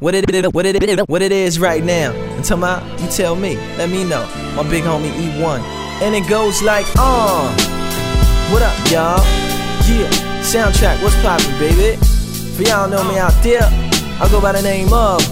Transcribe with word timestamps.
What 0.00 0.16
it 0.16 0.28
is, 0.28 0.52
what 0.52 0.66
it 0.66 0.82
is, 0.82 0.98
what 1.06 1.22
it 1.22 1.30
is 1.30 1.60
right 1.60 1.82
now. 1.84 2.10
And 2.10 2.44
tell 2.44 2.56
my, 2.56 2.82
you 2.98 3.08
tell 3.10 3.36
me, 3.36 3.54
let 3.78 3.88
me 3.88 4.02
know. 4.02 4.26
My 4.56 4.68
big 4.68 4.82
homie 4.82 5.12
E1. 5.12 5.60
And 6.02 6.16
it 6.16 6.28
goes 6.28 6.60
like, 6.62 6.84
uh, 6.98 7.46
what 8.50 8.60
up, 8.60 8.74
y'all? 8.90 9.22
Yeah, 9.86 10.10
soundtrack, 10.42 11.00
what's 11.00 11.14
poppin', 11.22 11.56
baby? 11.60 11.96
For 12.56 12.64
y'all 12.64 12.90
know 12.90 13.04
me 13.04 13.18
out 13.18 13.40
there, 13.44 13.62
I 13.62 14.26
go 14.32 14.40
by 14.40 14.50
the 14.50 14.62
name 14.62 14.92
of 14.92 15.22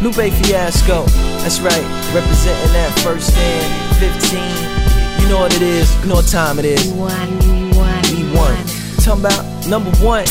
Lupe 0.00 0.32
Fiasco. 0.40 1.04
That's 1.44 1.60
right, 1.60 1.84
representing 2.14 2.72
that 2.72 2.98
first 3.04 3.28
stand, 3.28 3.96
15. 4.00 5.22
You 5.22 5.28
know 5.28 5.40
what 5.40 5.54
it 5.54 5.60
is, 5.60 5.94
you 6.00 6.08
know 6.08 6.14
what 6.14 6.28
time 6.28 6.58
it 6.58 6.64
is. 6.64 6.80
E1, 6.86 7.10
E1, 7.42 8.02
E1. 8.08 9.04
Talking 9.04 9.20
about 9.20 9.68
number 9.68 9.90
one. 9.98 10.24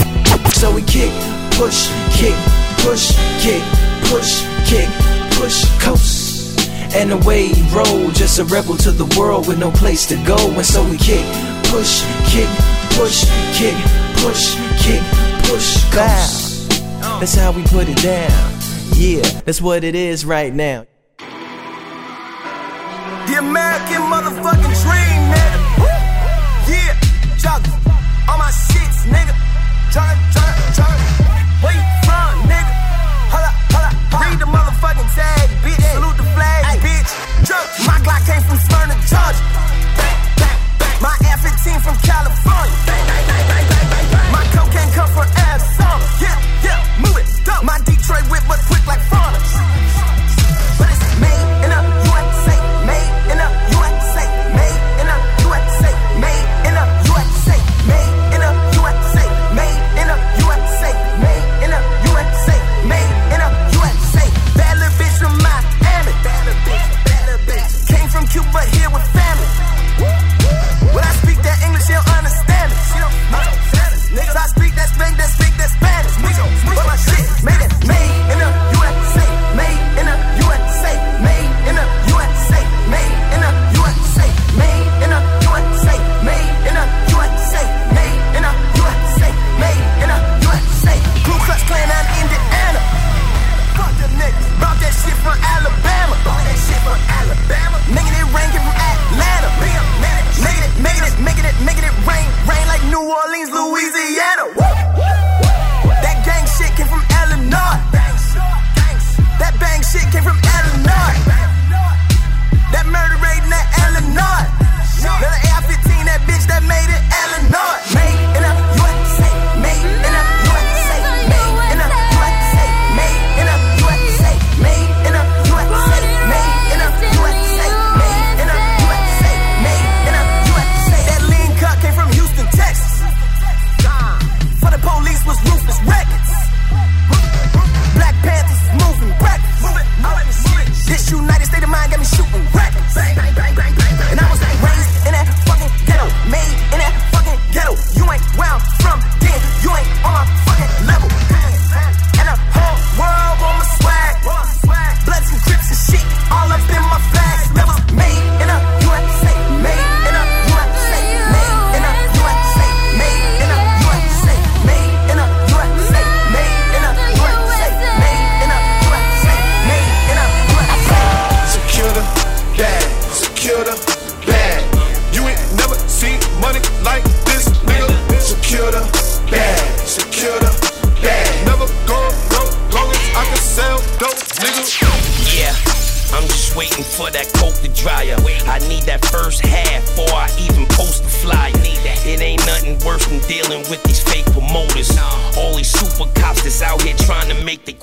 So 0.50 0.74
we 0.74 0.82
kick, 0.82 1.14
push, 1.54 1.90
kick, 2.18 2.34
push, 2.82 3.16
kick, 3.42 3.64
push, 4.10 4.44
kick, 4.66 4.90
push, 5.38 5.66
coast. 5.80 6.60
And 6.94 7.12
away 7.12 7.48
he 7.48 7.62
roll, 7.74 8.12
just 8.12 8.40
a 8.40 8.46
rebel 8.46 8.76
to 8.78 8.92
the 8.92 9.06
world 9.18 9.48
with 9.48 9.60
no 9.60 9.72
place 9.72 10.06
to 10.08 10.16
go. 10.26 10.38
And 10.52 10.66
so 10.66 10.84
we 10.84 10.98
kick, 10.98 11.26
push, 11.72 12.04
kick, 12.28 12.50
push, 12.98 13.24
kick, 13.56 13.78
push, 14.18 14.56
kick, 14.84 15.02
push, 15.48 15.84
coast. 15.92 16.70
That's 17.20 17.36
how 17.36 17.52
we 17.52 17.64
put 17.64 17.88
it 17.88 17.98
down. 17.98 18.32
Yeah, 18.96 19.22
that's 19.46 19.62
what 19.62 19.84
it 19.84 19.96
is 19.96 20.26
right 20.26 20.54
now. 20.54 20.86
The 23.28 23.38
American 23.38 24.02
motherfucking 24.12 24.41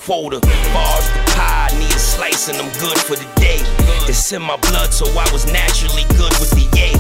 quota. 0.09 0.41
Bars 0.73 1.05
the 1.13 1.21
pie, 1.37 1.69
I 1.69 1.79
need 1.79 1.93
a 1.93 2.01
slice 2.01 2.49
and 2.49 2.57
I'm 2.57 2.73
good 2.81 2.97
for 2.97 3.13
the 3.15 3.29
day. 3.37 3.61
It's 4.09 4.33
in 4.33 4.41
my 4.41 4.57
blood, 4.57 4.89
so 4.89 5.05
I 5.13 5.29
was 5.37 5.45
naturally 5.53 6.09
good 6.17 6.33
with 6.41 6.49
the 6.57 6.65
yay. 6.73 6.97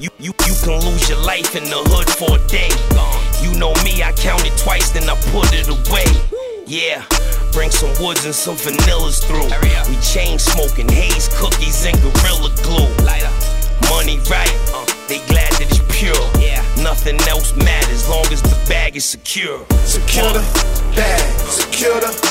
You, 0.00 0.08
you, 0.16 0.32
you 0.48 0.54
can 0.64 0.80
lose 0.80 1.10
your 1.10 1.20
life 1.20 1.54
in 1.54 1.64
the 1.64 1.76
hood 1.92 2.08
for 2.08 2.40
a 2.40 2.42
day. 2.48 2.72
You 3.44 3.52
know 3.60 3.76
me, 3.84 4.00
I 4.02 4.12
count 4.16 4.48
it 4.48 4.56
twice, 4.56 4.88
then 4.96 5.04
I 5.04 5.16
put 5.28 5.52
it 5.52 5.68
away. 5.68 6.08
Yeah, 6.64 7.04
bring 7.52 7.70
some 7.70 7.92
woods 8.00 8.24
and 8.24 8.34
some 8.34 8.56
vanillas 8.56 9.20
through. 9.28 9.44
We 9.84 10.00
chain 10.00 10.38
smoking, 10.38 10.88
haze 10.88 11.28
cookies 11.36 11.84
and 11.84 12.00
gorilla 12.00 12.48
glue. 12.64 12.88
Money 13.92 14.20
right, 14.32 14.56
uh, 14.72 14.88
they 15.08 15.20
glad 15.28 15.52
that 15.60 15.68
it's 15.68 15.84
pure. 15.92 16.16
Yeah, 16.40 16.64
nothing 16.82 17.20
else 17.28 17.54
matters 17.56 18.08
long 18.08 18.24
as 18.32 18.40
the 18.40 18.56
bag 18.68 18.96
is 18.96 19.04
secure. 19.04 19.66
Secure 19.84 20.32
the 20.32 20.44
bag, 20.96 21.20
secure 21.48 22.00
the 22.00 22.27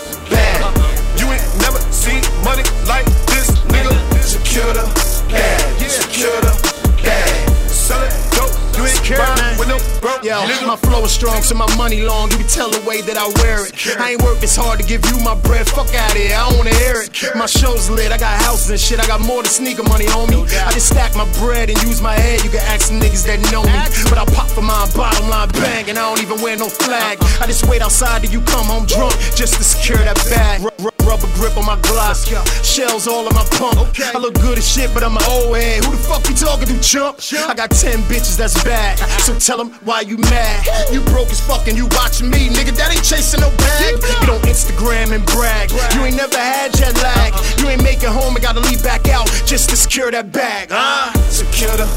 strong, 11.18 11.42
so 11.42 11.56
my 11.56 11.66
money 11.76 12.02
long. 12.06 12.30
You 12.32 12.38
can 12.38 12.48
tell 12.48 12.70
the 12.70 12.82
way 12.86 13.02
that 13.02 13.18
I 13.18 13.26
wear 13.42 13.66
it. 13.66 13.74
I 13.98 14.14
ain't 14.14 14.22
work 14.22 14.38
this 14.40 14.56
hard 14.56 14.78
to 14.80 14.86
give 14.86 15.02
you 15.10 15.18
my 15.26 15.34
bread. 15.42 15.66
Fuck 15.68 15.90
out 15.98 16.14
here, 16.14 16.38
I 16.38 16.46
don't 16.46 16.58
wanna 16.62 16.78
hear 16.78 17.02
it. 17.02 17.10
My 17.36 17.48
show's 17.50 17.90
lit, 17.90 18.12
I 18.12 18.18
got 18.18 18.38
houses 18.46 18.70
and 18.70 18.80
shit. 18.80 19.00
I 19.02 19.08
got 19.08 19.22
more 19.22 19.42
than 19.42 19.50
sneaker 19.52 19.84
money, 19.84 20.06
homie. 20.06 20.46
I 20.62 20.72
just 20.72 20.94
stack 20.94 21.16
my 21.16 21.26
bread 21.42 21.70
and 21.70 21.78
use 21.82 22.02
my 22.02 22.14
head. 22.14 22.44
You 22.46 22.52
can 22.54 22.62
ask 22.70 22.88
some 22.94 23.00
niggas 23.02 23.26
that 23.26 23.42
know 23.52 23.64
me. 23.66 23.82
But 24.10 24.22
I 24.22 24.26
pop 24.30 24.50
for 24.54 24.62
my 24.62 24.86
bottom 24.96 25.28
line 25.30 25.50
bang, 25.58 25.90
and 25.90 25.98
I 25.98 26.06
don't 26.06 26.22
even 26.22 26.38
wear 26.42 26.56
no 26.56 26.70
flag. 26.70 27.18
I 27.42 27.48
just 27.50 27.66
wait 27.66 27.82
outside 27.82 28.22
till 28.22 28.32
you 28.32 28.42
come 28.46 28.66
home 28.70 28.86
drunk 28.86 29.14
just 29.34 29.58
to 29.58 29.64
secure 29.64 29.98
that 29.98 30.18
bag. 30.30 30.62
Ru- 30.62 30.86
ru- 30.86 30.92
Rubber 31.08 31.32
grip 31.40 31.56
on 31.56 31.66
my 31.66 31.80
gloss, 31.88 32.28
shells 32.68 33.08
all 33.08 33.26
in 33.30 33.34
my 33.34 33.46
pump. 33.56 33.80
I 34.14 34.18
look 34.20 34.34
good 34.44 34.58
as 34.58 34.68
shit, 34.68 34.94
but 34.94 35.04
I'm 35.06 35.16
an 35.16 35.24
old 35.32 35.56
head. 35.56 35.86
Who 35.86 35.92
the 35.92 35.98
fuck 36.04 36.28
you 36.28 36.36
talking 36.36 36.68
to, 36.68 36.78
chump? 36.84 37.20
I 37.48 37.54
got 37.56 37.72
10 37.72 38.00
bitches 38.12 38.36
that's 38.36 38.62
bad, 38.62 39.00
so 39.24 39.32
tell 39.40 39.58
them 39.58 39.72
why 39.88 40.02
you 40.02 40.18
mad. 40.18 40.68
You 40.92 41.00
broke 41.12 41.30
as 41.30 41.42
fuck 41.42 41.68
and 41.68 41.78
you 41.78 41.88
watching 41.98 42.30
me, 42.30 42.50
nigga. 42.50 42.76
That 42.78 42.92
ain't 42.92 43.04
chasing 43.04 43.42
no 43.42 43.50
bag. 43.58 43.96
You 43.98 44.28
don't 44.28 44.44
Instagram 44.44 45.12
and 45.14 45.26
brag. 45.26 45.72
You 45.96 46.06
ain't 46.06 46.18
never 46.18 46.38
had 46.38 46.74
jet 46.74 46.96
lag. 47.02 47.34
Uh-uh. 47.34 47.62
You 47.62 47.70
ain't 47.70 47.84
making 47.84 48.10
home 48.10 48.36
and 48.36 48.44
gotta 48.44 48.60
leave 48.60 48.84
back 48.84 49.08
out 49.10 49.28
just 49.46 49.70
to 49.70 49.76
secure 49.76 50.12
that 50.12 50.32
bag, 50.32 50.70
huh? 50.72 51.14
Secure 51.30 51.76
the 51.76 51.88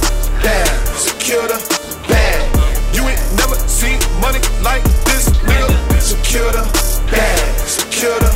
bag, 0.43 0.69
secure 0.97 1.47
the 1.47 1.59
bag. 2.09 2.41
You 2.95 3.07
ain't 3.09 3.23
never 3.37 3.57
seen 3.69 3.99
money 4.21 4.41
like 4.63 4.83
this, 5.07 5.29
nigga. 5.47 5.71
Secure 6.01 6.51
the 6.53 6.65
bag, 7.11 7.59
secure 7.67 8.19
the 8.19 8.33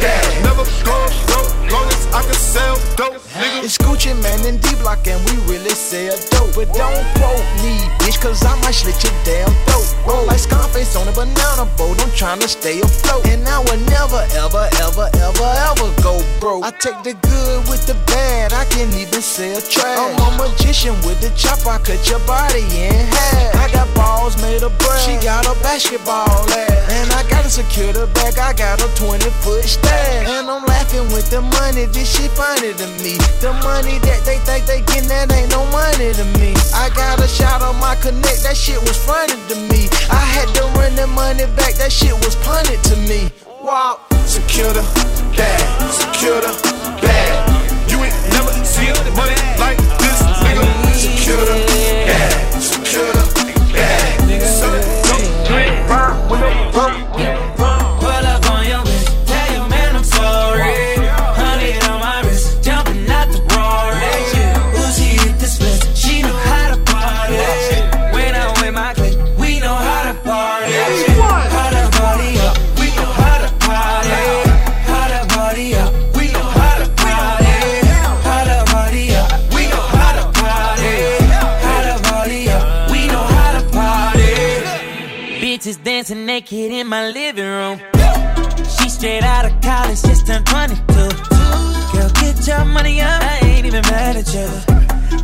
bag. 0.00 0.24
Never 0.44 0.64
go 0.84 0.96
broke, 1.26 1.52
long 1.72 1.86
as 1.88 2.06
I 2.14 2.22
can 2.22 2.34
sell 2.34 2.76
dope, 2.96 3.20
nigga. 3.38 3.64
It's 3.64 3.78
Gucci 3.78 4.12
Mane 4.22 4.46
and 4.46 4.60
D-Block 4.60 5.06
and 5.06 5.18
we 5.30 5.38
really 5.46 5.74
sell 5.74 6.16
dope. 6.30 6.54
But 6.54 6.74
don't 6.74 7.06
quote 7.18 7.46
me, 7.62 7.78
bitch, 8.02 8.20
cause 8.20 8.44
I 8.44 8.54
might 8.60 8.74
slit 8.74 8.98
your 9.02 9.14
damn 9.24 9.50
throat. 9.66 9.86
Roll 10.06 10.26
like 10.26 10.38
Scarface 10.38 10.96
on 10.96 11.06
a 11.08 11.12
banana 11.12 11.64
boat, 11.78 12.00
I'm 12.02 12.10
tryna 12.12 12.48
stay 12.48 12.80
afloat. 12.80 13.26
And 13.26 13.46
I 13.46 13.58
will 13.60 13.80
never, 13.88 14.22
ever, 14.34 14.66
ever, 14.82 15.06
ever, 15.22 15.50
ever 15.70 15.88
go 16.02 16.18
broke. 16.40 16.64
I 16.64 16.70
take 16.82 17.02
the 17.02 17.14
good 17.14 17.60
with 17.70 17.86
the 17.86 17.94
bad, 18.10 18.52
I 18.52 18.64
can 18.66 18.90
even 18.98 19.22
sell 19.22 19.60
trash. 19.60 19.98
I'm 19.98 20.18
a 20.18 20.48
magician 20.48 20.94
with 21.06 21.20
the 21.20 21.30
chop, 21.38 21.62
I 21.66 21.78
cut 21.78 22.02
your 22.08 22.20
body 22.26 22.66
in 22.74 23.06
half. 23.14 23.54
I 23.56 23.72
got 23.72 23.88
balls 23.94 24.40
made 24.42 24.62
of 24.62 24.76
brass, 24.78 25.06
she 25.06 25.14
got 25.24 25.46
a 25.46 25.54
basketball 25.62 26.48
ass 26.50 26.92
And 26.92 27.12
I 27.12 27.22
gotta 27.28 27.50
secure 27.50 27.92
the 27.92 28.06
bag, 28.14 28.38
I 28.38 28.52
got 28.52 28.80
a 28.80 28.88
20 28.96 29.30
foot 29.42 29.64
stash. 29.64 30.26
And 30.28 30.48
I'm 30.48 30.64
laughing 30.64 31.06
with 31.12 31.30
the 31.30 31.42
money, 31.42 31.86
this 31.86 32.08
shit 32.16 32.30
funny 32.32 32.72
to 32.74 32.86
me 33.02 33.27
The 33.40 33.52
money 33.62 33.98
that 34.02 34.24
they 34.24 34.38
think 34.42 34.66
they 34.66 34.80
getting, 34.82 35.08
that 35.08 35.30
ain't 35.32 35.50
no 35.50 35.64
money 35.70 36.12
to 36.12 36.24
me. 36.40 36.54
I 36.74 36.90
got 36.94 37.22
a 37.22 37.28
shot 37.28 37.62
on 37.62 37.76
my 37.80 37.94
connect, 37.96 38.42
that 38.42 38.56
shit 38.56 38.80
was 38.80 38.96
funny 38.96 39.38
to 39.48 39.56
me. 39.70 39.88
I 40.10 40.22
had 40.34 40.48
to 40.56 40.62
run 40.78 40.96
the 40.96 41.06
money 41.06 41.46
back, 41.54 41.74
that 41.74 41.92
shit 41.92 42.14
was 42.14 42.34
punted 42.42 42.82
to 42.90 42.96
me. 43.06 43.30
Wow. 43.62 44.00
Secure 44.26 44.72
the 44.72 44.97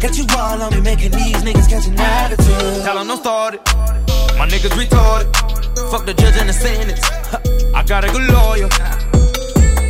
Got 0.05 0.19
you 0.19 0.27
all 0.37 0.61
on 0.61 0.71
me, 0.75 0.83
making 0.83 1.13
these 1.13 1.37
niggas 1.37 1.67
catch 1.67 1.87
an 1.87 1.99
attitude. 1.99 2.85
Tell 2.85 2.97
them 2.97 3.07
don't 3.09 3.17
start 3.17 3.55
it. 3.55 3.61
My 4.37 4.47
niggas 4.47 4.77
retarded. 4.77 5.33
Fuck 5.91 6.05
the 6.05 6.13
judge 6.13 6.37
and 6.37 6.47
the 6.47 6.53
sentence. 6.53 7.01
I 7.75 7.83
got 7.85 8.05
a 8.05 8.09
good 8.09 8.31
lawyer. 8.31 8.69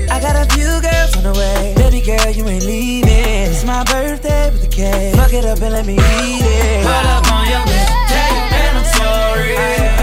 I 0.09 0.21
got 0.21 0.37
a 0.37 0.47
few 0.55 0.71
girls 0.87 1.17
on 1.17 1.25
the 1.25 1.33
way. 1.37 1.75
Baby 1.77 2.01
girl, 2.01 2.31
you 2.31 2.47
ain't 2.47 2.65
leaving. 2.65 3.11
It's 3.11 3.65
my 3.65 3.83
birthday 3.83 4.51
with 4.53 4.63
the 4.63 4.69
cake. 4.69 5.17
Fuck 5.17 5.33
it 5.33 5.45
up 5.47 5.61
and 5.61 5.73
let 5.73 5.85
me 5.85 5.95
eat 5.95 6.45
it. 6.47 6.85
Pull 6.85 6.93
up 6.93 7.33
on 7.33 7.49
your 7.49 7.59
your 7.59 8.51
man 8.55 8.77
I'm 8.77 8.85
sorry. 8.95 9.94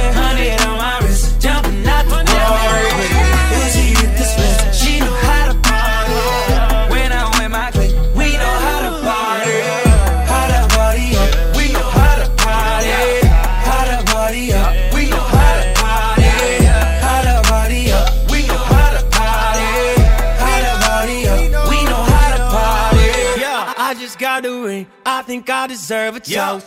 I 25.21 25.23
think 25.23 25.47
I 25.51 25.67
deserve 25.67 26.15
a 26.15 26.19
toast. 26.19 26.65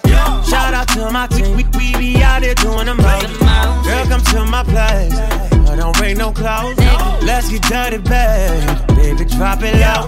Shout 0.49 0.75
out 0.75 0.87
to 0.91 1.11
my 1.11 1.27
team. 1.27 1.57
We, 1.57 1.65
we 1.77 1.99
be 1.99 2.23
out 2.23 2.43
there 2.43 2.55
doing 2.55 2.87
the 2.87 2.95
most. 2.95 3.27
Girl, 3.85 4.07
come 4.07 4.23
to 4.31 4.45
my 4.45 4.63
place. 4.63 5.13
I 5.69 5.75
don't 5.75 5.97
bring 5.97 6.19
no 6.19 6.31
clothes. 6.31 6.79
Let's 7.21 7.51
get 7.51 7.63
dirty, 7.63 7.99
babe. 7.99 8.87
Baby, 8.95 9.25
drop 9.25 9.59
it 9.61 9.75
low. 9.75 10.07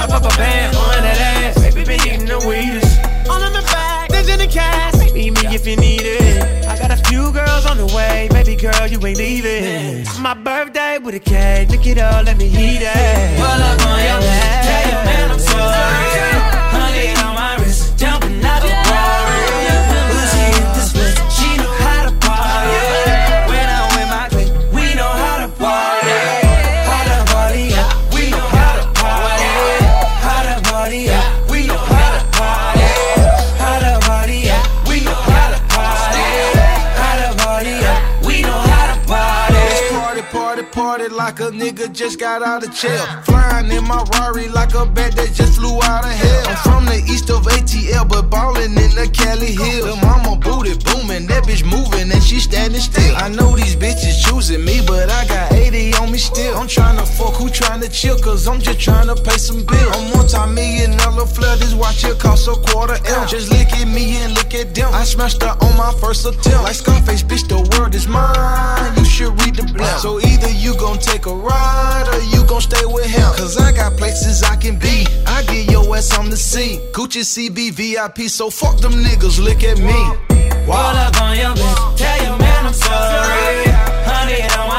I 0.00 0.06
pop 0.08 0.24
a 0.24 0.34
band 0.34 0.74
on 0.74 1.02
that 1.02 1.20
ass. 1.20 1.60
Baby, 1.60 1.84
been 1.84 2.00
eating 2.08 2.26
the 2.26 2.38
weedest. 2.48 2.98
All 3.28 3.42
in 3.42 3.52
the 3.52 3.60
bag, 3.60 4.08
there's 4.08 4.30
in 4.30 4.38
the 4.38 4.46
cash. 4.46 4.94
Meet 5.12 5.34
me 5.34 5.54
if 5.54 5.66
you 5.66 5.76
need 5.76 6.04
it. 6.04 6.64
I 6.66 6.78
got 6.78 6.90
a 6.90 6.96
few 6.96 7.32
girls 7.32 7.66
on 7.66 7.76
the 7.76 7.86
way. 7.94 8.28
Baby 8.30 8.56
girl, 8.56 8.86
you 8.86 8.98
ain't 9.04 9.18
leaving. 9.18 10.06
My 10.22 10.32
birthday 10.32 10.96
with 10.96 11.16
a 11.16 11.20
cake. 11.20 11.68
Look 11.68 11.86
it 11.86 11.98
up, 11.98 12.24
let 12.24 12.38
me 12.38 12.46
eat 12.46 12.80
it. 12.80 13.36
Pull 13.36 13.44
up 13.44 13.80
on 13.86 13.98
your 14.00 14.20
ass. 14.24 14.64
Tell 14.64 14.90
your 14.90 15.04
man 15.04 15.30
I'm 15.32 15.38
sorry. 15.38 16.40
Honey 16.74 17.08
on 17.22 17.34
my 17.34 17.63
Party, 40.72 41.08
party, 41.08 41.14
like 41.14 41.40
a 41.40 41.50
nigga 41.50 41.92
just 41.92 42.18
got 42.18 42.42
out 42.42 42.64
of 42.64 42.72
jail. 42.74 43.04
Flying 43.24 43.70
in 43.70 43.84
my 43.84 44.02
Rari 44.14 44.48
like 44.48 44.74
a 44.74 44.86
bat 44.86 45.14
that 45.16 45.32
just 45.34 45.58
flew 45.58 45.76
out 45.82 46.04
of 46.04 46.10
hell. 46.10 46.48
I'm 46.48 46.56
from 46.56 46.86
the 46.86 47.02
east 47.10 47.28
of 47.30 47.44
ATL, 47.44 48.08
but 48.08 48.30
ballin' 48.30 48.72
in 48.72 48.90
the 48.94 49.08
Cali 49.12 49.52
Hills. 49.52 49.84
The 49.84 49.96
mama 50.06 50.36
booty 50.36 50.74
booming, 50.78 51.26
that 51.26 51.44
bitch 51.44 51.64
moving 51.64 52.10
and 52.10 52.22
she 52.22 52.40
standing 52.40 52.80
still. 52.80 53.16
I 53.16 53.28
know 53.28 53.56
these 53.56 53.76
bitches 53.76 54.24
choosing 54.24 54.64
me, 54.64 54.80
but 54.86 55.10
I 55.10 55.26
got 55.26 55.52
80 55.52 55.94
on 55.94 56.12
me 56.12 56.18
still. 56.18 56.56
I'm 56.56 56.66
tryna 56.66 57.06
fuck 57.06 57.34
who 57.34 57.48
tryna 57.48 57.92
chill, 57.92 58.18
cause 58.18 58.46
I'm 58.48 58.60
just 58.60 58.78
tryna 58.78 59.22
pay 59.22 59.36
some 59.36 59.64
bills. 59.64 59.96
I'm 59.96 60.10
multi-million 60.16 60.96
dollar 60.96 61.26
flood, 61.26 61.58
this 61.58 61.74
watch 61.74 62.04
here 62.04 62.14
cost 62.14 62.48
a 62.48 62.54
quarter 62.54 62.94
M. 63.06 63.28
Just 63.28 63.50
look 63.50 63.72
at 63.72 63.88
me 63.88 64.16
and 64.22 64.34
look 64.34 64.54
at 64.54 64.74
them. 64.74 64.88
I 64.92 65.04
smashed 65.04 65.42
her 65.42 65.56
on 65.60 65.76
my 65.76 65.92
first 66.00 66.24
attempt. 66.26 66.64
Like 66.64 66.74
Scarface, 66.74 67.22
bitch, 67.22 67.48
the 67.48 67.60
world 67.76 67.94
is 67.94 68.08
mine. 68.08 68.96
You 68.96 69.04
should 69.04 69.32
read 69.42 69.56
the 69.56 69.64
blunt. 69.74 70.00
So 70.00 70.20
either 70.20 70.53
you 70.54 70.76
gon' 70.76 70.98
take 70.98 71.26
a 71.26 71.34
ride 71.34 72.06
or 72.12 72.20
you 72.22 72.44
gon' 72.46 72.60
stay 72.60 72.84
with 72.84 73.06
him. 73.06 73.30
Cause 73.34 73.56
I 73.56 73.72
got 73.72 73.96
places 73.96 74.42
I 74.42 74.56
can 74.56 74.78
be. 74.78 75.06
I 75.26 75.42
get 75.44 75.70
your 75.70 75.96
ass 75.96 76.16
on 76.18 76.30
the 76.30 76.36
scene. 76.36 76.80
Gucci 76.92 77.22
CB 77.22 77.72
VIP, 77.72 78.28
so 78.28 78.50
fuck 78.50 78.78
them 78.78 78.92
niggas, 78.92 79.42
look 79.42 79.62
at 79.62 79.78
me. 79.78 80.00
Pull 80.66 80.74
up 80.74 81.20
on 81.20 81.36
your 81.36 81.54
bitch, 81.54 81.96
tell 81.98 82.22
your 82.24 82.38
man 82.38 82.66
I'm 82.66 82.72
sorry. 82.72 83.64
Honey 84.08 84.42
on 84.58 84.73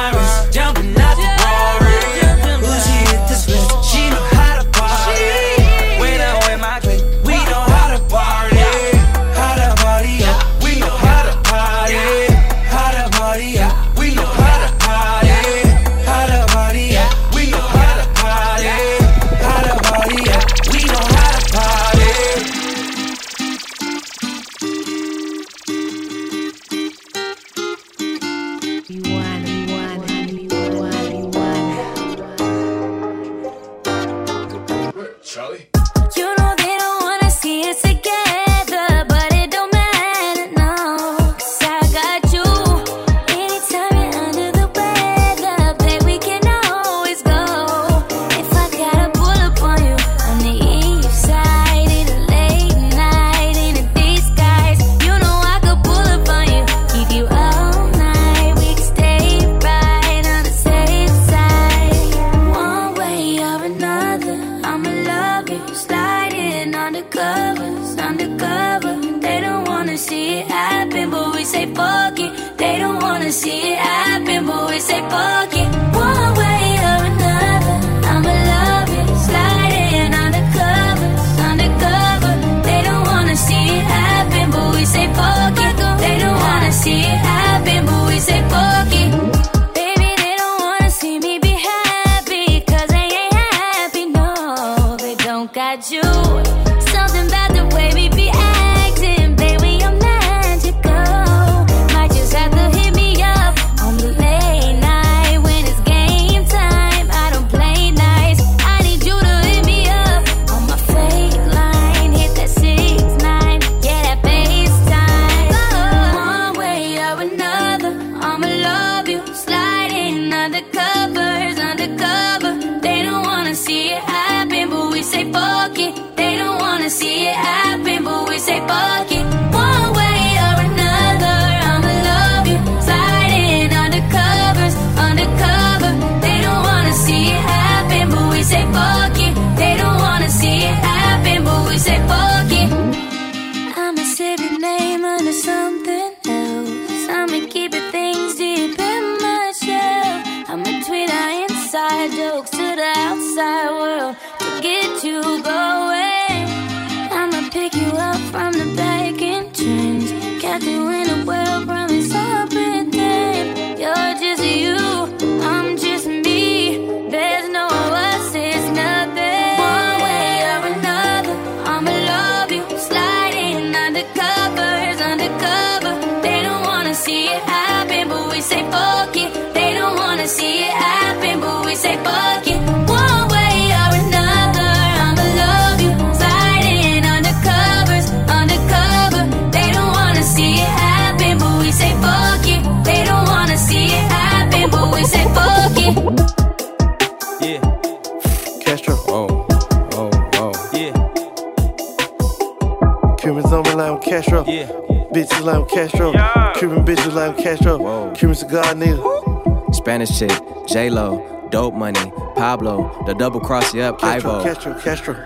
yeah. 204.55 204.67
Bitches 205.11 205.41
like 205.43 205.55
I'm 205.55 205.67
Castro. 205.67 206.11
Cuban 206.55 206.85
bitches 206.85 207.13
like 207.13 207.37
I'm 207.37 207.43
Castro. 207.43 207.77
Whoa. 207.77 208.13
Cuban 208.15 208.35
cigar 208.35 208.63
nigga. 208.73 209.75
Spanish 209.75 210.17
chick, 210.17 210.31
J 210.67 210.89
Lo, 210.89 211.47
Dope 211.51 211.73
Money, 211.73 212.11
Pablo, 212.35 213.03
the 213.05 213.13
double 213.13 213.39
cross 213.39 213.73
you 213.73 213.81
up, 213.81 213.99
Castro, 213.99 214.31
Ivo. 214.31 214.43
Castro, 214.43 214.73
Castro. 214.79 215.25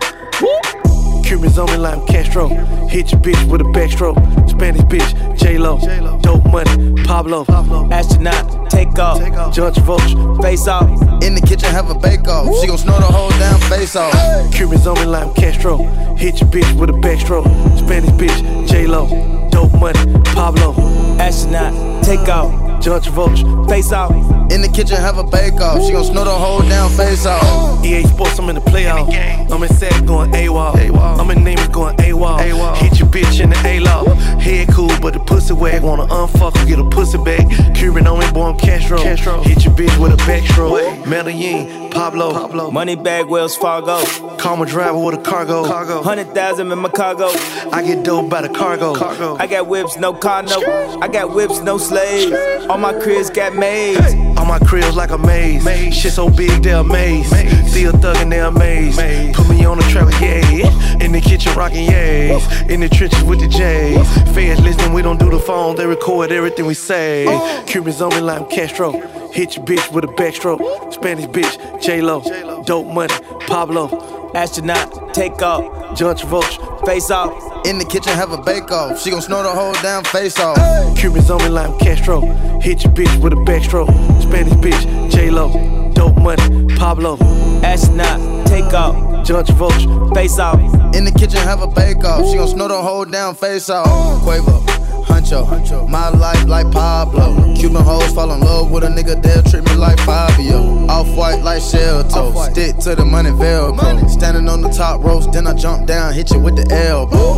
Cubans 1.23 1.59
on 1.59 1.67
me 1.67 1.77
like 1.77 1.99
I'm 1.99 2.07
Castro. 2.07 2.47
Hit 2.87 3.11
your 3.11 3.21
bitch 3.21 3.51
with 3.51 3.61
a 3.61 3.65
backstroke. 3.65 4.17
Spanish 4.49 4.81
bitch, 4.81 5.37
J 5.37 5.59
Lo. 5.59 5.77
Dope 6.21 6.43
money, 6.45 7.03
Pablo. 7.03 7.45
Astronaut, 7.91 8.71
take 8.71 8.97
off, 8.97 9.19
John 9.53 9.71
Travolta. 9.71 10.41
face 10.41 10.67
off. 10.67 10.89
In 11.23 11.35
the 11.35 11.41
kitchen, 11.41 11.69
have 11.69 11.91
a 11.91 11.95
bake 11.95 12.27
off. 12.27 12.47
She 12.59 12.67
gon' 12.67 12.79
snort 12.79 13.01
the 13.01 13.05
whole 13.05 13.29
damn 13.31 13.59
face 13.69 13.95
off. 13.95 14.11
Cubans 14.51 14.87
on 14.87 14.95
me 14.95 15.05
like 15.05 15.27
I'm 15.27 15.33
Castro. 15.35 15.77
Hit 16.15 16.41
your 16.41 16.49
bitch 16.49 16.79
with 16.79 16.89
a 16.89 16.93
backstroke. 16.93 17.45
Spanish 17.77 18.09
bitch, 18.11 18.58
J 18.69 18.85
Lo. 18.85 19.07
Dope 19.49 19.73
money, 19.73 19.99
Pablo. 20.35 20.73
Astronaut, 21.19 22.03
take 22.03 22.29
off, 22.29 22.51
John 22.81 23.01
Travolta. 23.01 23.67
face 23.67 23.91
off. 23.91 24.11
In 24.51 24.61
the 24.61 24.67
kitchen, 24.67 24.97
have 24.97 25.17
a 25.17 25.23
bake 25.23 25.59
off. 25.59 25.83
She 25.83 25.91
gon' 25.91 26.03
snort 26.03 26.25
the 26.25 26.31
whole 26.31 26.61
damn 26.61 26.89
face 26.91 27.25
off. 27.25 27.83
EA 27.83 28.03
Sports, 28.03 28.37
I'm 28.39 28.49
in 28.49 28.55
the 28.55 28.61
playoff. 28.61 29.07
I'm 29.51 29.63
in 29.63 29.69
Saks 29.69 30.05
going 30.05 30.31
AWOL. 30.31 31.19
I'm 31.19 31.29
in 31.31 31.39
Neiman 31.39 31.71
going 31.71 31.95
AWOL. 31.97 32.77
Hit 32.77 32.99
your 32.99 33.09
bitch 33.09 33.41
in 33.41 33.49
the 33.49 33.59
A-Law. 33.65 34.05
Head 34.39 34.69
cool, 34.69 34.91
but 35.01 35.13
the 35.13 35.19
pussy 35.19 35.53
wag. 35.53 35.81
Wanna 35.83 36.05
unfuck 36.07 36.55
her, 36.57 36.65
get 36.65 36.79
a 36.79 36.85
pussy 36.85 37.17
back. 37.17 37.45
Cuban 37.75 38.07
on 38.07 38.19
me, 38.19 38.31
boy, 38.31 38.49
I'm 38.49 38.57
Castro. 38.57 38.97
Hit 38.99 39.65
your 39.65 39.73
bitch 39.73 39.97
with 39.99 40.13
a 40.13 40.17
backstroke. 40.23 41.07
Medellin, 41.07 41.88
Pablo. 41.91 42.31
Pablo. 42.33 42.71
Money 42.71 42.95
bag, 42.95 43.25
Wells 43.27 43.55
Fargo. 43.55 44.03
Call 44.37 44.57
my 44.57 44.65
driver 44.65 44.97
with 44.97 45.15
a 45.15 45.21
cargo. 45.21 45.65
cargo. 45.65 46.01
Hundred 46.01 46.33
thousand 46.33 46.71
in 46.71 46.79
my 46.79 46.89
cargo. 46.89 47.29
I 47.71 47.83
get 47.85 48.03
dope 48.03 48.29
by 48.29 48.41
the 48.41 48.49
cargo. 48.49 48.95
cargo. 48.95 49.35
I 49.37 49.47
got 49.47 49.67
whips, 49.67 49.97
no 49.97 50.13
car, 50.13 50.43
no. 50.43 50.99
I 51.01 51.07
got 51.07 51.33
whips, 51.33 51.59
no 51.59 51.77
slaves. 51.77 52.65
All 52.67 52.77
my 52.77 52.93
cribs 52.93 53.29
got 53.29 53.55
maids. 53.55 54.13
All 54.37 54.45
my 54.45 54.59
cribs 54.59 54.95
like 54.95 55.11
a 55.11 55.17
maze. 55.17 55.63
Shit 55.93 56.13
so 56.13 56.29
big, 56.29 56.63
they're 56.63 56.77
amazed. 56.77 57.31
Maze. 57.31 57.71
Still 57.71 57.91
thuggin', 57.93 58.29
they're 58.29 58.45
amazed. 58.45 58.97
Put 59.35 59.49
me 59.49 59.65
on 59.65 59.77
the 59.77 59.83
track, 59.83 60.09
yeah. 60.21 61.03
In 61.03 61.11
the 61.11 61.21
kitchen, 61.21 61.53
rockin' 61.55 61.89
yays. 61.89 62.69
In 62.69 62.79
the 62.79 62.89
trenches 62.89 63.23
with 63.23 63.39
the 63.39 63.47
J's. 63.47 64.07
Feds 64.33 64.59
listening, 64.61 64.93
we 64.93 65.01
don't 65.01 65.19
do 65.19 65.29
the 65.29 65.39
phone. 65.39 65.75
They 65.75 65.85
record 65.85 66.31
everything 66.31 66.65
we 66.65 66.73
say. 66.73 67.25
Oh. 67.27 67.63
Cubans 67.67 68.01
on 68.01 68.09
me 68.09 68.21
like 68.21 68.41
I'm 68.41 68.49
Castro. 68.49 69.18
Hit 69.31 69.55
your 69.55 69.65
bitch 69.65 69.91
with 69.93 70.03
a 70.03 70.07
backstroke. 70.07 70.93
Spanish 70.93 71.25
bitch, 71.27 71.81
J 71.81 72.01
Lo. 72.01 72.21
Dope 72.63 72.87
money, 72.87 73.13
Pablo. 73.47 74.31
Astronaut, 74.35 75.13
take 75.13 75.41
off, 75.41 75.97
John 75.97 76.15
Travolta. 76.15 76.85
face 76.85 77.09
off. 77.09 77.65
In 77.65 77.77
the 77.77 77.85
kitchen, 77.85 78.13
have 78.13 78.31
a 78.31 78.41
bake 78.41 78.71
off. 78.71 79.01
She 79.01 79.11
gon' 79.11 79.21
snort 79.21 79.45
the 79.45 79.51
whole 79.51 79.73
damn 79.81 80.03
face 80.03 80.39
off. 80.39 80.57
Cubans 80.97 81.29
on 81.29 81.39
me 81.43 81.49
like 81.49 81.77
Castro. 81.79 82.21
Hit 82.61 82.83
your 82.83 82.93
bitch 82.93 83.21
with 83.21 83.33
a 83.33 83.37
backstroke. 83.37 83.89
Spanish 84.21 84.53
bitch, 84.53 85.11
J 85.11 85.29
Lo. 85.29 85.91
Dope 85.93 86.17
money, 86.17 86.67
Pablo. 86.75 87.17
Astronaut, 87.63 88.47
take 88.47 88.73
off, 88.73 89.25
John 89.25 89.43
Travolta. 89.45 90.13
face 90.15 90.39
off. 90.39 90.59
In 90.95 91.05
the 91.05 91.11
kitchen, 91.11 91.39
have 91.39 91.61
a 91.61 91.67
bake 91.67 92.03
off. 92.03 92.25
She 92.29 92.37
gon' 92.37 92.47
snort 92.47 92.71
the 92.71 92.81
whole 92.81 93.05
damn 93.05 93.35
face 93.35 93.69
off. 93.69 93.87
Quavo, 94.23 94.65
Huncho, 95.09 95.87
my 95.87 96.09
life 96.09 96.45
like 96.47 96.71
Pablo. 96.71 97.53
Cuban 97.55 97.83
hoes 97.83 98.11
fall 98.13 98.31
in 98.31 98.39
love 98.39 98.71
with 98.71 98.83
a 98.83 98.87
nigga, 98.87 99.21
they'll 99.21 99.43
treat 99.43 99.63
me 99.63 99.75
like 99.75 99.99
Fabio. 99.99 100.87
Off 100.87 101.07
white 101.17 101.41
like 101.41 101.61
shell 101.61 102.03
toe, 102.03 102.31
stick 102.51 102.77
to 102.77 102.95
the 102.95 103.05
money 103.05 103.29
Velcro. 103.29 104.09
Standing 104.09 104.47
on 104.47 104.61
the 104.61 104.69
top 104.69 105.03
ropes, 105.03 105.27
then 105.27 105.47
I 105.47 105.53
jump 105.53 105.87
down, 105.87 106.13
hit 106.13 106.31
you 106.31 106.39
with 106.39 106.55
the 106.55 106.73
elbow. 106.73 107.35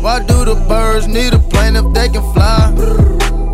Why 0.00 0.20
do 0.20 0.44
the 0.44 0.54
birds 0.68 1.08
need 1.08 1.32
a 1.34 1.38
plane 1.38 1.76
if 1.76 1.92
they 1.92 2.08
can 2.08 2.22
fly? 2.32 2.72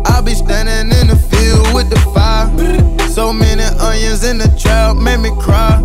I 0.05 0.21
be 0.21 0.33
standing 0.33 0.97
in 0.99 1.07
the 1.07 1.15
field 1.15 1.73
with 1.73 1.89
the 1.89 1.99
fire. 2.13 2.47
So 3.09 3.33
many 3.33 3.63
onions 3.63 4.23
in 4.23 4.37
the 4.37 4.47
trap, 4.59 4.95
made 4.97 5.19
me 5.19 5.31
cry. 5.41 5.81